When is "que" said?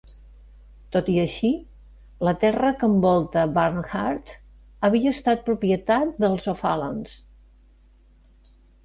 2.83-2.89